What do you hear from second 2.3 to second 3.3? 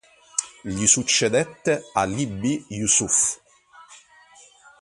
b. Yūsuf.